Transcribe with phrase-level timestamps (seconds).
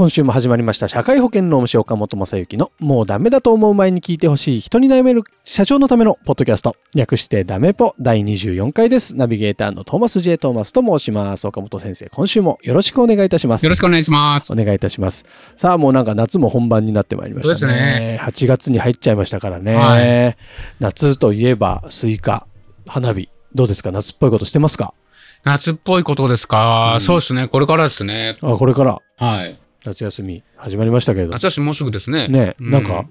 [0.00, 0.88] 今週も始まりました。
[0.88, 6.74] 社会保険労務士岡本正幸のもうダメだと思う前に聞いてほしい人に悩める社長のためのポッドキャスト。
[6.94, 9.14] 略してダメポ第24回です。
[9.14, 10.38] ナビゲーターのトーマス J.
[10.38, 11.46] トーマスと申します。
[11.46, 13.64] 岡本先生、今週もよろしくお願いいたします。
[13.64, 14.50] よろしくお願いします。
[14.50, 15.26] お願いいたします。
[15.58, 17.54] さあ、もうなんか夏も本番になってまいりましたね。
[17.58, 19.74] そうですね8月に入っちゃいましたからね。
[19.74, 20.36] はい
[20.80, 22.46] 夏といえばスイカ、
[22.86, 23.28] 花火。
[23.54, 23.92] どうですか？
[23.92, 24.94] 夏っぽいことしてますか？
[25.44, 27.48] 夏っぽいことですか、うんそうですね。
[27.48, 28.34] これからですね。
[28.40, 29.60] あ、これからはい。
[29.84, 31.32] 夏休み始まりましたけれど。
[31.32, 32.28] 夏休みもうすぐですね。
[32.28, 33.06] ね、うんなんか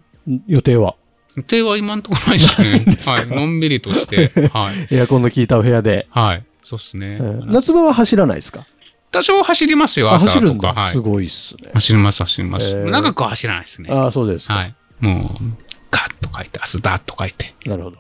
[0.48, 0.96] 予定は？
[1.36, 2.80] 予定は今んとこないですね。
[2.86, 3.14] ですか？
[3.14, 3.28] はい。
[3.28, 4.32] のんびりとして。
[4.54, 4.88] はい。
[4.96, 6.08] エアコンの効いたお部屋で。
[6.12, 6.44] はい。
[6.64, 7.18] そうですね。
[7.20, 8.66] うん夏場は走らないですか？
[9.12, 10.34] 多少走りますよ、あ朝とか。
[10.34, 10.74] 走るんだ。
[10.74, 11.00] はいす。
[11.00, 11.72] ごいっすね。
[11.74, 12.68] 走ります、走ります。
[12.68, 13.90] えー長くは走らないですね。
[13.92, 14.54] ああ、そうですか。
[14.54, 14.76] はい。
[15.00, 15.44] もう、
[15.90, 17.98] ガッと書いて、明日ダッと書いて、なるほど。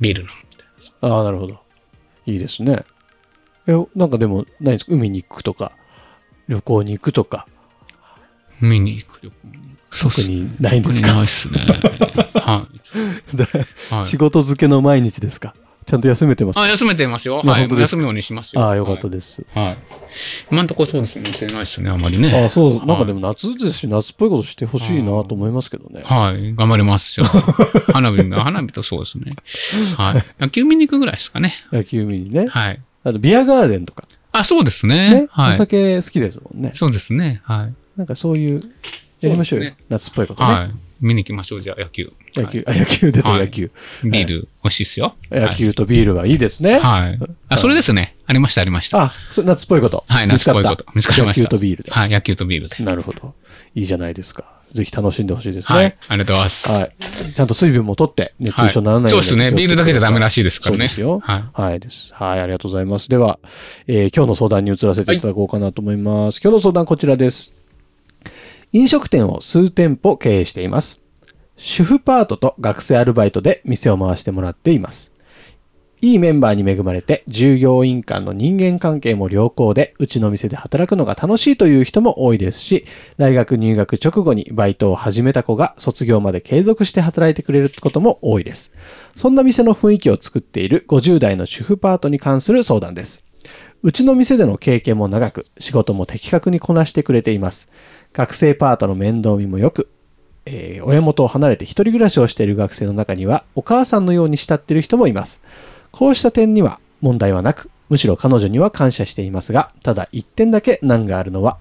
[0.00, 1.16] ビール飲むみたいな。
[1.16, 1.60] ああ、なるほど。
[2.26, 2.82] いいですね。
[3.68, 4.92] え、なんかでも、ないですか？
[4.94, 5.70] 海に行くとか、
[6.48, 7.46] 旅行に行くとか、
[8.60, 9.58] 見に行く旅行に行
[9.90, 9.98] く。
[10.00, 11.14] 特にないんですか？
[11.14, 11.60] ないっすね。
[12.34, 12.66] は
[13.90, 13.94] い。
[13.94, 15.54] はい仕事漬けの毎日ですか？
[15.86, 16.62] ちゃんと休めてますか？
[16.62, 17.38] あ、休めてますよ。
[17.38, 17.68] はい。
[17.70, 18.60] 休むようにしますよ。
[18.62, 19.44] ああ、よかったはいです。
[19.54, 19.76] はい。
[20.50, 21.22] 今のところそうですね。
[21.22, 22.30] ないですね、あまりね。
[22.42, 23.20] ああ、そう、なんかでも。
[23.20, 26.02] も夏ですし、夏っぽいことしてほしいなと思いますけどね。
[26.04, 26.54] はい。
[26.54, 27.26] 頑張りますよ。
[27.92, 29.36] 花火が、花火とそうですね。
[29.96, 30.42] はい。
[30.42, 31.54] 野球見に行くぐらいですかね。
[31.72, 32.48] 野球見にね。
[32.48, 32.80] はい。
[33.04, 34.04] あと、ビアガーデンとか。
[34.32, 35.28] あ、そうですね。
[35.30, 35.56] はい。
[35.56, 36.72] 酒好きですもんね。
[36.74, 37.40] そうですね。
[37.44, 37.74] はい。
[37.98, 38.62] なんかそういう、
[39.20, 39.84] やりましょうよそうで。
[39.88, 40.52] 夏っぽいことね。
[40.52, 40.70] はい。
[41.00, 42.12] 見に行きましょう、じゃあ、野球。
[42.36, 43.70] 野球、あ、野球出たはい野球。
[44.04, 45.16] ビール、美味しいっすよ。
[45.30, 46.78] 野球とビールはいいですね。
[46.78, 47.02] はい。
[47.02, 47.18] はい。
[47.48, 48.16] あ、それですね。
[48.26, 49.02] ありました、ありました。
[49.02, 50.04] あ、そ夏っぽいこと。
[50.06, 50.86] はい、夏っぽいこと。
[50.94, 51.42] 見つかりました。
[51.42, 51.90] 野球とビールで。
[51.90, 52.84] はい、野球とビールで。
[52.84, 53.34] なるほど。
[53.74, 54.44] いいじゃないですか。
[54.72, 55.96] ぜひ楽しんでほしいですはいね。。
[56.08, 56.70] ありがとうございます。
[56.70, 56.92] はい。
[57.34, 59.56] ちゃんと水分も取って、熱中症にならないはいよにそううですね。
[59.56, 60.78] ビールだけじゃダメらしいですからね。
[60.78, 61.20] そうですよ。
[61.20, 61.44] はい。
[61.52, 62.12] はいです。
[62.14, 63.08] はい、ありがとうございます。
[63.08, 63.38] では、
[63.86, 66.40] えー今日の相談に移らせていただこうかなと思います。
[66.42, 67.57] 今日の相談こちらです。
[68.72, 71.06] 飲食店を数店舗経営しています。
[71.56, 75.16] 主婦パートと学生アルバイトで店を回してもらっています。
[76.02, 82.84] いいメンバーに恵まれて、従業員間の人間関係も良好で、うちの店で働くのが楽しいという人も多いですし、
[83.16, 88.72] 大学入学直後にバイトを始めた子が卒業まで継続して働いてくれることも多いです。
[89.16, 93.24] そんな店の雰囲気を作っている50代の主婦パートに関する相談です。
[93.82, 97.70] うちの店での経験も長く、仕事も的確にこなしてくれています。
[98.18, 99.88] 学生パートの面倒見も良く、
[100.44, 105.40] えー親元を離れて一人暮らしをしている学生の中には、お母さんのように慕っている人もいます。
[105.92, 111.58] こうした点には問題はなく、むしろ彼女には感謝していますが、ただ一点だけ難があるのは、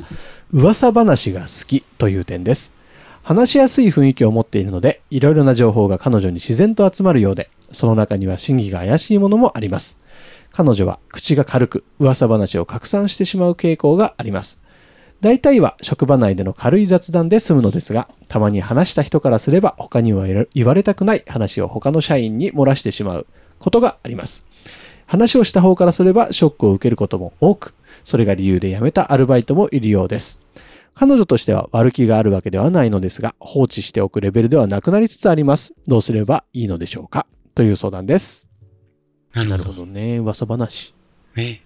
[0.52, 2.74] 噂話が好きという点です。
[3.22, 10.02] 話しやすい雰囲気を持っているので、いろいろな情報が彼女に自然と集まるようで、その中には真偽が怪しいものもあります。
[10.52, 14.64] 彼女は口が軽く噂話を拡散してしまう傾向があります。
[15.20, 24.48] 大体は職場内での軽い雑談で済むのですが、たまに話した人からすれば他には言われたくない話を他の社員に漏らしてしまうことがあります。
[25.08, 27.74] 話をした方からすればショックを受けることも多く、
[28.04, 30.44] それが理由で辞めたアルバイトもいるようです。
[30.94, 35.74] 彼女としては悪気があるわけではないのですが、放置しておくレベルではなくなりつつあります。
[35.88, 37.26] どうすればいいのでしょうか？
[37.56, 38.48] という相談です。
[39.34, 39.86] なるほど。
[39.86, 40.18] ね。
[40.18, 40.94] 噂話。
[41.36, 41.64] ね。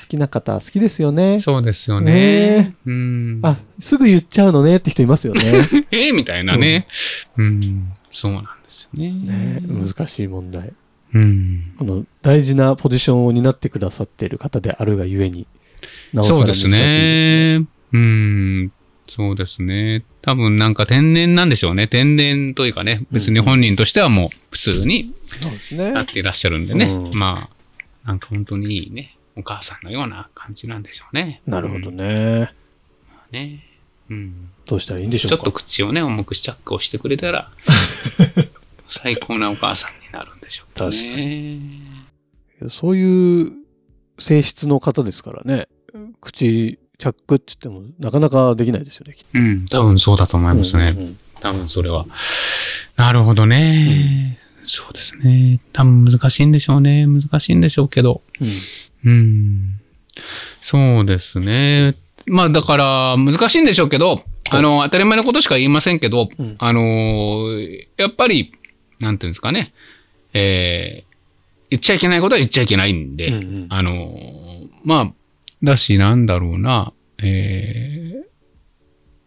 [0.00, 1.38] 好きな方好きですよね。
[1.38, 2.74] そうですよねね。
[2.86, 3.40] うん。
[3.42, 5.42] あ、すぐ言っちゃうのねって人いますよね。
[5.92, 6.86] ええみたいなね。
[7.36, 7.92] うん。
[8.10, 9.10] そうなんですよね。
[9.10, 10.72] ね難しい問題。
[11.14, 11.72] うん。
[11.78, 15.46] この大事なポジションを担ってくださっている方であるがゆえに、
[16.12, 17.58] なおさらそうです難しいですね。
[17.58, 17.66] ね。
[17.92, 18.72] うん。
[19.08, 20.04] そうですね。
[20.22, 21.88] 多分なんか天然なんでしょうね。
[21.88, 26.86] 天然というかね、別に本人としてはもう普通にそうですねなっていらっしゃるんでね。
[26.86, 27.50] うんま
[28.04, 29.16] あ、なんか本当にいいね。
[29.40, 31.42] お母さんのような感じなんでしょうね。
[31.46, 32.52] なるほどうんね。
[33.30, 33.64] ね。
[34.08, 34.50] うん。
[34.66, 35.36] どうしたらいいんでしょうか？
[35.36, 37.50] ちょっと口をね、重くしチャックをしてくれたら、
[38.88, 41.60] 最高なお母さんになるんでしょうね。
[42.68, 43.52] そういう
[44.18, 45.68] 性質の方ですからね。
[46.20, 49.14] 口、チャックって言ってもなかなかできないですよね。
[49.34, 50.94] うん、多分そうだと思いますね。
[50.96, 52.04] うんうん多分それは。
[52.96, 54.38] なるほどね。
[54.66, 55.58] そうですね。
[55.72, 57.06] 多分難しいんでしょうね。
[57.06, 58.20] 難しいんでしょうけど。
[58.42, 58.48] うん。
[59.04, 59.80] うん。
[60.60, 61.96] そうですね。
[62.26, 66.56] まあだから難しいんでしょうけど、あの、当たり前のことしか言いませんけど、うん。
[66.58, 67.48] あの、
[67.96, 68.52] やっぱり、
[68.98, 69.72] なんていうんですかね、
[70.34, 71.10] えー
[71.70, 73.66] 言っちゃいけないことは言っちゃいけないんで、うんうん。
[73.70, 74.12] あの、
[74.84, 75.12] まあ、
[75.62, 76.92] だし、なんだろうな、
[77.22, 78.20] えー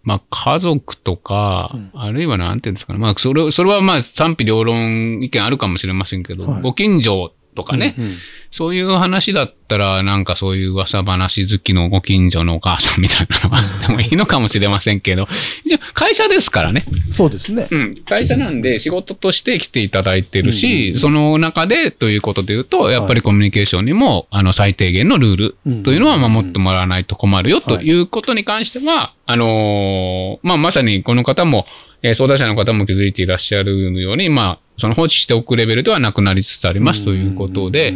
[0.04, 1.92] まあ、家族とか、うん。
[1.94, 6.62] あるいはなんていうんですかね、まあ、それ、それはまあ、賛否両論意見あるかもしれませんけど、はい。
[6.62, 8.16] ご近所とかね、うんうん
[8.54, 15.28] そういう話だったら、なんかそういう噂話好きのご近所のお母さんみたいなのがあってもいいのかもしれませんけど、
[15.66, 16.86] 一応会社ですからね。
[17.10, 17.68] そうですね。
[17.72, 17.96] うん。
[18.06, 31.66] 会社なんで仕事として来ていただいてるし、うんその中でということで言うと、やっぱりコミュニケーションにも、あの、最低限のルールというのは守ってもらわないと困るよということに関しては、あのーまあ、まさにこの方も、
[32.04, 37.96] えー相談者の方も気づいていらっしゃるように、まあ、その放置しておくレベルではなくなりつつありますということで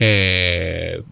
[0.00, 1.04] えー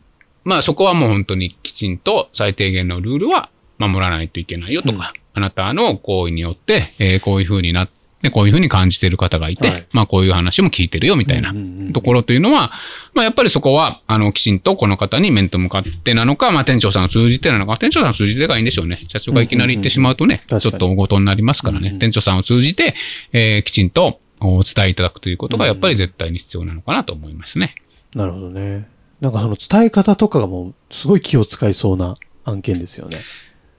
[0.44, 3.48] まあそこはもう本当にきちんと最低限のルールは
[3.78, 7.88] 守らないといけないよとか、あなたの行為によって、えーこういうふうになっ
[8.20, 9.86] て、こういうふうに感じている方がいて、はい。
[9.92, 12.72] まあこういう話も聞いてるよみたいなうんうんうんところというのは、
[13.14, 18.98] まあやっぱりそこは、あの、きちんとこの方に面と向かってなのか、まあ店長さんを通じてなのか、店長さんを通じてがいいんでしょうね。
[19.08, 20.60] 社長がいきなり言ってしまうとね、うんうんうん。
[20.60, 21.86] ちょっと大ごとになりますからね。
[21.88, 22.94] うんうん店長さんを通じて、
[23.32, 27.76] えーきちんとお伝えいただくということがやっぱり絶対に必要なのかなと思いますね。
[28.14, 28.88] なるほどね。
[29.20, 33.20] なんかその伝え方とかがもうすごい気を使いそうな案件ですよね。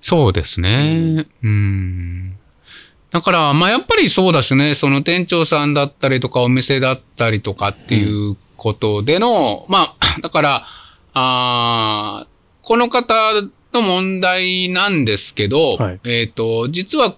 [0.01, 1.27] そうですね。
[1.43, 2.37] うん。
[3.11, 10.67] だから、まあやっぱりそうだしね、その店長さんだったりとかお店だったりとかっていうことでの、まあ、 だから、
[11.13, 12.33] あー
[12.65, 13.13] この方
[13.73, 17.15] の問題なんですけど、はいえっ、と、実は、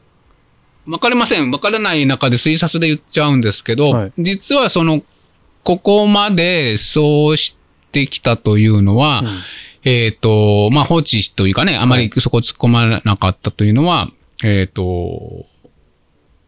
[0.88, 1.51] わかりません。
[1.51, 5.03] わからない中で推察で言っちゃうんですけど、はい実はその、
[5.65, 7.57] ここまでそうし
[7.91, 9.27] てきたというのは、うん。
[9.83, 14.12] えっ、と、まあ、放置というかね、あまりそこ突っ込まなかったというのは、
[14.44, 15.47] えっ、と、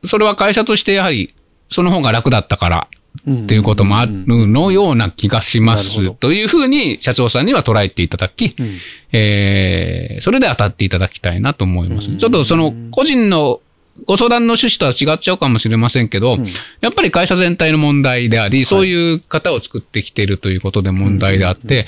[0.06, 1.34] それは会社としてやはり、
[1.70, 2.88] その方が楽だったから
[3.30, 4.12] っていうこともある
[4.48, 6.12] のような気がします。
[6.14, 8.78] というふうに社長さんには捉えていただき、うん。
[9.12, 12.10] えーそれで当たっていただきたいなと思います。
[12.10, 12.18] うん。
[12.18, 13.62] ちょっとその個人の
[14.06, 16.46] ご相談の趣旨とは違っちゃうかもしれませんけど、うん。
[16.82, 21.88] やっぱり会社全体の問題であり、そういう方を作ってきているということで問題であって、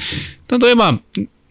[0.50, 1.00] 例えば、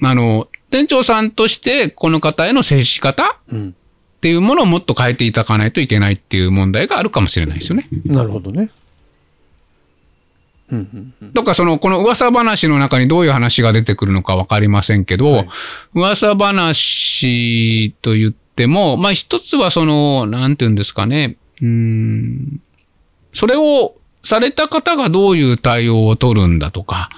[0.02, 3.74] あの、店長さんとしてこの方への接し方うん。
[4.18, 7.88] っていうものをもっと変えていただかないといけないっていう問題があるかもしれないですよね。
[8.04, 8.70] なるほどね。
[10.72, 11.32] うんうんうん。
[11.32, 15.48] とか、その、この噂話の中にどういう話が出てくるのかわかりませんけど、はい。
[15.94, 22.60] 噂話と言っても、まあ一つはその、なんていうんですかね、うーん、
[23.32, 27.10] それをされた方がどういう対応を取るんだとか、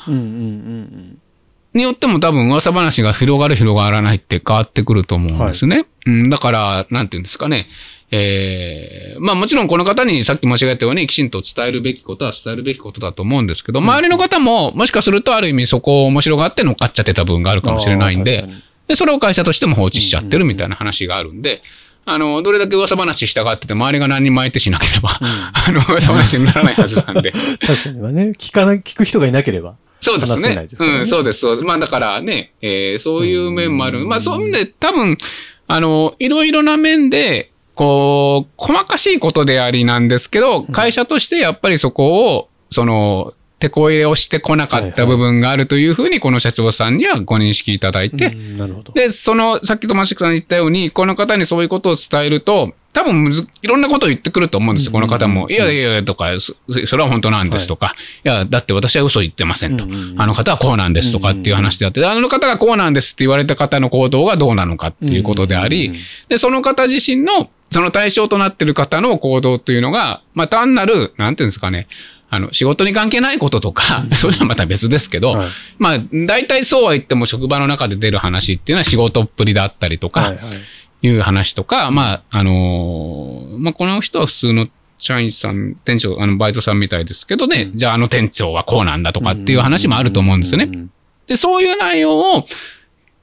[1.73, 5.87] によっても多分噂話が広がる広がらないって変わってくると思うんですね。
[6.07, 7.69] うん、だから、なんていうんですかね。
[8.13, 18.49] えーまあもちろんこの方にさっき申し上げたようにきちんと伝えるべきことは伝えるべきことだと思うんですけど、周りの方ももしかするとある意味そこを面白がって乗っかっちゃってた部分があるかもしれないんで
[18.91, 21.63] で、それを会社としても放置しちゃってるみたいな話があるんで、
[22.07, 27.31] あの、どれだけ噂話したがってて周りが何人も相手しなければ、あの、噂話にならないはずなんで。
[27.65, 29.77] 確かにはね、聞かない、聞く人がいなければ。
[30.01, 31.47] そうですねすねうん、そうです。
[31.47, 34.05] まあだからね、えーそういう面もある。
[34.07, 35.19] まあそういう意味で多分、
[35.69, 48.93] あの、いろいろな面で、こう、細かしいことでありなんですけど、会社としてやっぱりそこを、その、手こ入れをしてこなかった部分があるというふうに、この社長さんにはご認識いただいて、うんなるほど。
[48.95, 55.49] で、その、さっきとマシックさん言ったように、この方にそういうことを伝えると、多分むず、いろんなことを言ってくると思うんですよ、この方も。
[55.49, 56.55] いやいやいや、とか、そ
[56.87, 59.85] それは本当なんですとか、い、や、だって私は嘘言ってませんと。
[60.17, 65.93] あの方はこうなんですとかっていう話であって、あの方がこうなんですって言われた方の行動がどうなのかっていうことであり、
[66.29, 71.87] で、その方自身の、その対象となっている方の行動というのが、まあ単なる、なんていうんですかね、
[72.31, 80.39] あの、仕事に関係ないこととか、 そういうのはまた別ですけど、はいまあ、大体そうは言っても職場の中で出る話っていうのは仕事っぷりだったりとか、はいはい。
[81.03, 84.69] いう話とか、まあ、あのーまあ、この人は普通の
[84.99, 90.67] 社員さん、店長、あの、バイトさんみたいですけどね、じゃああの店長はこうなんだとかっていう話もあると思うんですよね。
[90.67, 90.91] ん
[91.27, 92.47] で、そういう内容を、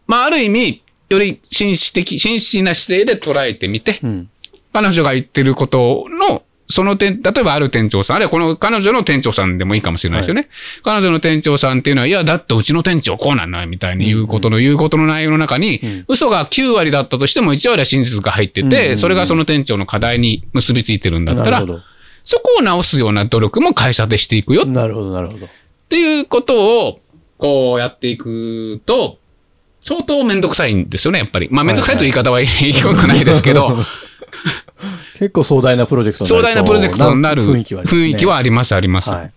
[0.07, 4.29] まあ、ある意味、より紳士的、紳士な姿勢で捉えてみて、うん。
[4.73, 10.49] 彼女が言ってることの、その店、例えばある店長さん、あるいはこの彼女の店長さんでもいいかもしれないですよね。
[10.83, 21.65] 彼女の店長さんっていうのは、いや、だってうちの店長こうなんだ、みたいに言うことの、言うことの内容の中に、ん嘘が9割だったとしても1割は真実が入ってて、うんうんうんそれがその店長の課題に結びついてるんだったら。
[22.23, 25.47] そこを直すような努力も会社でしていくよっなるほど、なるほど。
[25.87, 26.99] ていうことを、
[27.37, 29.17] こうやっていくと、
[29.81, 31.47] 相当めんどくさいんですよね、やっぱり。
[31.49, 33.85] まあ、めんどくさいという言い方は言い にくくないですけど、
[35.17, 38.01] 結構壮大なプロジェクトに壮大なプロジェクトになる雰囲気はありますね。
[38.03, 39.09] 雰囲気はあります、あります。
[39.09, 39.31] はい。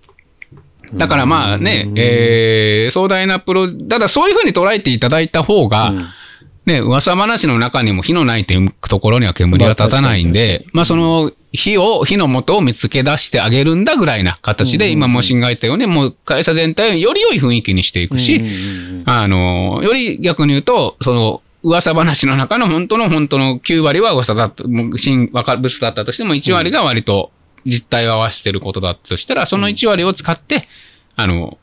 [0.94, 6.06] だからまあね、えー壮大なプロ、ただそういうふうに捉えていただいた方が、うん。
[6.66, 18.40] ね、噂話の中にも火のないというところには煙は立たないんでまあその火を、火の元を見つけ出してあげるんだぐらいな形で、今もしんが言ったように、もう会社全体をより良い雰囲気にしていくし、
[19.04, 27.32] あの、より逆に言うと、その、噂話の中の本当の本当の9割は噂だった、もう新わか物だったとしても1割が割と
[27.64, 30.66] 実態を合わせてることだとしたら、その1割を使って、
[31.16, 31.58] あの、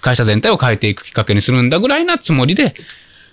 [0.00, 2.74] 会社全体を変えていくきっかけにするんだぐらいなつもりで、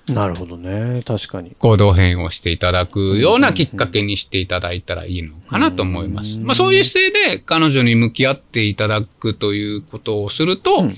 [0.08, 1.02] なるほどね。
[1.06, 1.56] 確かに。
[1.58, 6.38] 行動変をしていただくようなきっかけにしていただいたらいいのかなと思います。
[6.40, 10.98] まあそういう姿勢で彼女に向き合っていただくということをすると、うん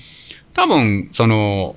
[0.56, 1.76] 多分、その、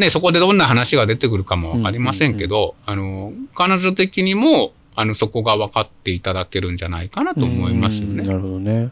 [0.00, 8.22] ね、そこでどんな話が出てくるかもわかりませんけど、あの、彼女的にも、あの、そこが分かっていただけるんじゃないかなと思いますよね。
[8.22, 8.90] うんなるほどね。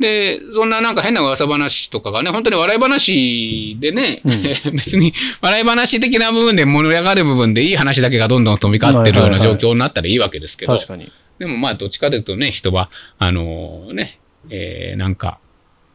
[0.00, 4.22] で、そんななんか変な噂話とかがね、本当に笑い話でね、
[4.72, 11.12] 別に笑い話的な部分で盛り上がる部分でいい話だけがどんどん飛び交ってるようなはいはいはい状況になったらいいわけですけど、確かに。
[11.38, 15.38] でもまあどっちかというとね、人は、あのね、えー、なんか、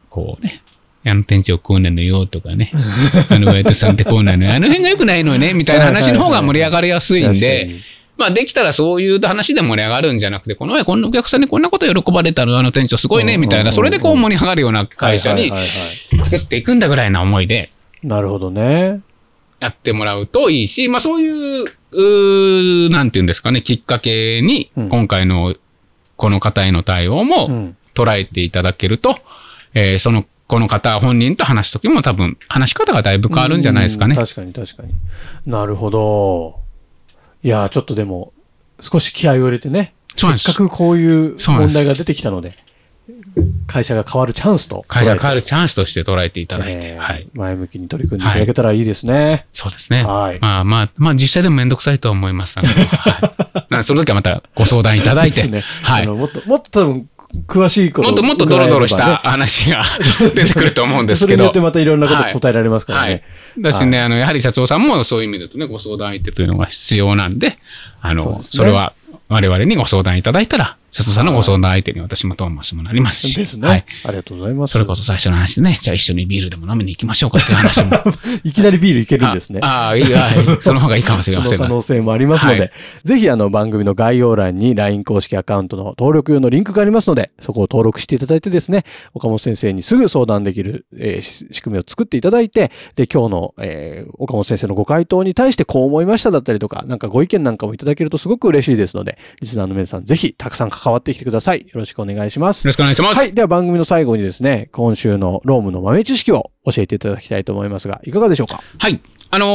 [0.08, 0.62] こうね、
[1.06, 2.72] あの店長こうなのよとかね、
[3.30, 7.80] あのバイトさんってこうなのよ、あの辺が良くないのよね、みたいな話の方が盛り上がりやすいんで、に。
[8.16, 15.52] まあできたらそういう話で盛り上がるんじゃなくて、この前こんなお客さんにこんなこと喜ばれたの、あの店長すごいね、みたいな、それでこう盛り上がるような会社に
[16.24, 17.70] 作っていくんだぐらいな思いで。
[18.02, 19.00] いなるほどね。
[19.60, 24.88] やってもらうといいし、まあそういう、うーなんていうんですかね、きっかけにうん。
[24.88, 25.54] 今回の
[26.16, 27.76] この方への対応うもん。
[27.94, 29.18] 捉えていただけると、
[29.74, 34.24] えーその、この方本人と話すときも多分話し方がだいぶ変わるんじゃないですかねうん。
[34.24, 34.94] 確かに確かに。
[35.44, 36.60] なるほど。
[37.42, 38.32] いやー、ちょっとでも、
[38.80, 39.94] 少し気合を入れてね。
[40.16, 42.54] せっかくこういう問題が出てきたので、
[43.66, 44.84] 会社が変わるチャンスと。
[44.88, 47.28] 会社が変わるチャンスとして捉えていただいて、えーはい。
[47.34, 49.46] 前向きに取り組んでいただけたらいいですね。
[49.52, 50.04] そうですね。
[50.04, 52.58] はいまあまあ、まあ実際でもめんどくさいとは思います。
[52.58, 52.64] は
[53.80, 55.62] い、 その時はまたご相談いただいて、ね。
[55.82, 56.02] はい。
[56.04, 57.08] あのもっと、もっと多分、
[57.46, 59.82] 詳しいこともっともっとドロドロした話が
[60.34, 61.60] 出てくると思うんですけどそれによって。
[61.60, 63.22] またいろんなこと答えられますからはいね。。
[63.58, 67.58] だしね、あの、やはり社長さんもそういう意味でとね、ご相談相手というのが必要なんで、
[68.00, 68.92] あの、そねそれは
[69.28, 73.38] 我々にご相談いただいたら、社長さんのご相談相手に私もトーマスもなりますし。
[73.38, 73.84] ですね、はい。
[74.06, 74.72] ありがとうございます。
[74.72, 77.90] それこそ最初の話でね、じゃあ一緒にビールでも飲みに行きましょうかっていう話も。
[78.44, 79.60] いきなりビールいけるんですね。
[79.62, 80.36] ああ、いい、はい。
[80.62, 81.66] その方がいいかもしれそのませんが。
[81.66, 82.70] 可能性もありますので、はい
[83.04, 101.62] ぜひあの番組の概要欄に LINE 公式アカウントの登録用のリンクがありますので、そこを登録していただいてですね、岡本先生にすぐ相談できる、えーし仕組みを作っていただいて、で、今日の、えー岡本先生のご回答に対してこう思いましただったりとか、なんかご意見なんかもいただけるとすごく嬉しいですので、リスナーの皆さんぜひたくさん関わってきてください。
[101.62, 102.68] よろしくお願いしますよ。
[102.68, 103.18] ろしくお願いします。
[103.18, 103.34] はい。
[103.34, 108.62] では番組の最後にですね、今週のロームの豆知識を教えていただきたいと思いますが、いかがでしょうか？
[108.78, 109.00] はい。
[109.28, 109.46] あの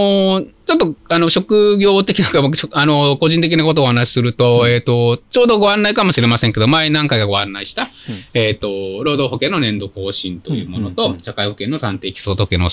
[0.42, 7.90] ーちょっと、あの、職業的なか、僕、職あのー個人的なことをお話しすると、えっ、と、ちょうどご案内かもしれませんけど、前何回かご案内した、
[8.34, 8.68] えっ、と、
[9.04, 12.70] 労働保険の年度更新というものと、うんうんうん社会保険の算定基礎時計の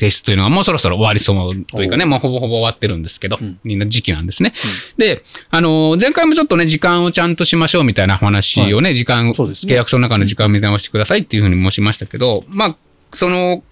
[0.00, 3.60] 提出というのはもうそろそろ終わりそうというかね、おもうほぼほぼ終わってるんですけど、うん。
[3.64, 4.54] みんな時期なんですね。
[4.96, 12.76] で、あのー前回もちょっとね、時間をちゃんとしましょうみたいな話をね、時間、契約書の中の時間を見直してくださいっていうふうに申しましたけど、まあ、
[13.12, 13.62] その、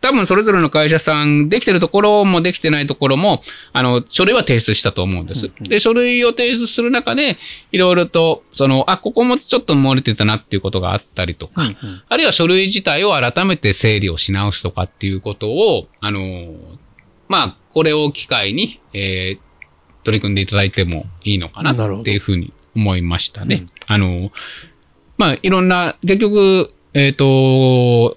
[0.00, 3.42] 多分それぞれの会社さん、できてるところもできてないところも、
[3.72, 5.50] あの、書類は提出したと思うんです。
[5.60, 7.36] で、書類を提出する中で、
[7.72, 11.70] いろいろと、その、あ、ここもちょっと漏れてたなっていうことがあったりとか、
[12.08, 16.20] あるいは書類自体を改めて整理をし直すとかっていうことを、あの、
[17.28, 19.50] まあ、これを機会に、えー
[20.04, 23.56] 取り組んでいただいてもいいのかなっていうふうに思いましたね。
[23.56, 24.30] うんあの、
[25.18, 28.16] まあ、いろんな、結局、えっ、と、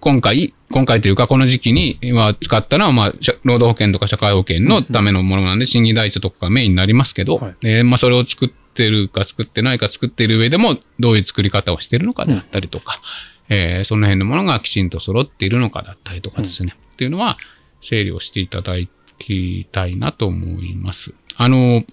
[0.00, 7.54] 今回、今回というか、この時期に今使ったのは、まあ、社労働保険とか社会保険のためのものなんで、審議代書とかがメインになりますけど、はい。
[7.64, 13.00] えーまあ、それを作ってるか作ってないか作っている上でも、どういう作り方をしているのかであったりとか、
[13.48, 17.36] えーその辺のものがきちんと揃っているのかだったりとかですね、っていうのは、
[17.82, 18.74] 整理をしていただ
[19.18, 21.12] きたいなと思います。
[21.36, 21.84] あの、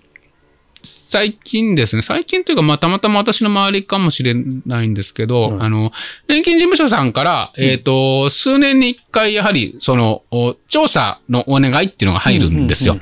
[0.88, 5.92] 最近ですね、最近というか、まあ、たまたま私の周りかもしれないんですけど、うんあの、
[6.28, 13.00] 年金事務所さんから、えっ、と、数年に一回、やはり、その、お調査のお願いっていうのが入るんですよ。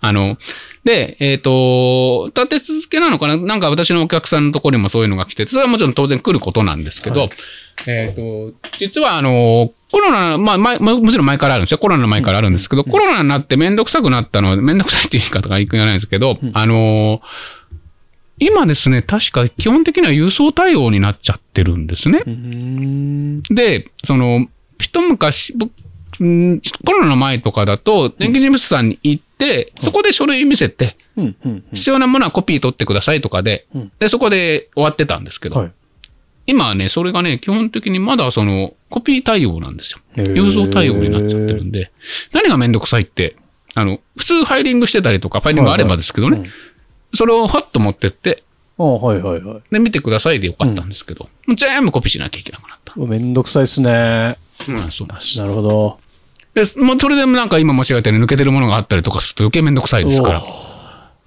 [0.00, 0.38] あの、
[0.84, 3.36] で、えっ、と、立て続けなのかな？
[3.36, 7.30] なんか私のお客さんのところにもそういうのが来てて、それはもちろん当然来ることなんですけど、はい。
[7.86, 11.78] えっ、と、実はあの、コロナ、まあ、前ももちろん前からあるんですよ。
[11.78, 17.20] コロナの前からあるんですけど、コロナになってめんどくさくなったのは、めんどくさいっていう言い方がいくじゃないですけど、うんあの、
[18.38, 22.22] 今ですね、確か基本的には郵送対応になっちゃってるんですね。
[23.48, 30.96] で、その、一昔、コロナの前とかだと、年金事務所さんに行って、そこで書類見せて、
[31.72, 35.72] 必要なものはコピー取ってくださいとかでうん、で、そこで終わってたんですけど、はい
[36.46, 39.98] 今はね、それがね、基本的にまだその、コピー対応なんですよ。
[40.16, 41.90] 郵送対応になっちゃってるんで、
[42.32, 43.36] 何がめんどくさいって、
[43.74, 46.52] あの、普通ファイリングしてたりとか、ファイリングあればですけどね、はいはい
[47.14, 48.44] それをハッと持ってって、
[48.78, 49.62] ああ、はいはいはい。
[49.70, 52.94] で、見てくださいでよかったんですけど、もう全部コピーしなきゃいけなくなった。
[53.00, 54.38] めんどくさいっすね。
[54.68, 55.38] うん、そうです。
[55.38, 55.98] なるほど。
[56.54, 60.40] で、もうそれでもなんか今申し上げたように抜けてるものがあったりとかすると余計めんどくさいですから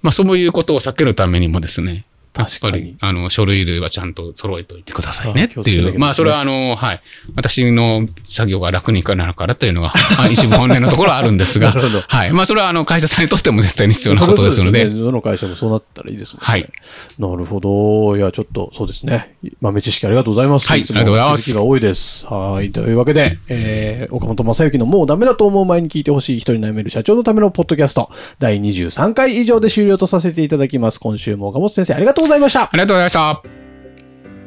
[0.02, 2.04] まあそういうことを避けるためにもですね、
[2.36, 2.96] やっ確かにぱり、。
[3.00, 5.88] あの、書類類はちゃんと揃えておいてくださいねっていう。
[5.88, 7.02] あねまあ、それはあの、はい。
[7.34, 12.32] 私の作業が楽になるからというのが、まあ一部本音のところはあるんですが、 なるほどはい。
[12.32, 16.46] まあ、それはあの、会社さんにとっても絶対に必要なことですので、そうよね どの会社もそうなったらいいですもんね。
[16.46, 16.70] はい。
[17.18, 18.16] なるほど。
[18.16, 19.34] いや、ちょっと、そうですね。
[19.60, 20.68] 豆知識ありがとうございます。
[20.68, 22.26] はいつもありがとうございます気づきが多いです。
[22.26, 22.70] はい。
[22.70, 31.00] というわけで、えー、岡本正幸のもうダメだと思う前に聞いてほしい人に悩める社長のためのポッドキャスト、第23回以上で終了とさせていただきます。
[31.00, 32.64] 今週も岡本先生ありがとうございました。
[32.64, 32.70] あ。
[32.72, 33.42] りがとうございました。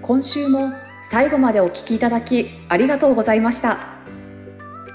[0.02, 3.78] 今週も最後までお聞きいただきありがとうございました。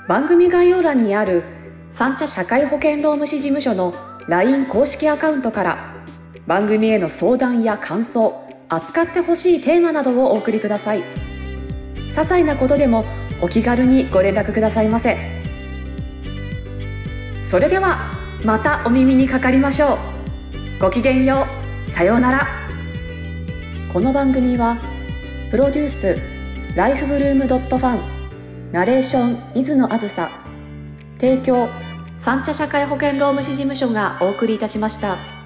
[0.07, 1.43] 番組概要欄にある
[1.91, 3.95] 三茶社会保険労務士事務所の
[4.29, 5.95] LINE 公式アカウントから
[6.47, 11.03] 番組への相談や感想扱ってほしいテーマなどをお送りください。
[11.03, 13.05] 些細なことでも
[13.41, 15.17] お気軽にご連絡くださいませ。
[17.43, 17.99] それでは
[18.45, 19.99] またお耳にかかりましょう。
[20.81, 21.47] ごきげんよ
[21.87, 21.91] う。
[21.91, 22.68] さようなら
[23.91, 24.77] この番組は
[25.51, 26.19] プロデュース
[26.77, 30.31] ライフブルームドットファンナレーション水野あずさ
[31.19, 31.71] 提供
[32.19, 35.38] 三茶社会保険労務士事務所がお送りいたしました。